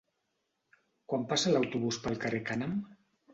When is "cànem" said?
2.49-2.75